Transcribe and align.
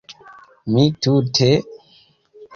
Mi 0.75 0.85
tute... 1.07 1.51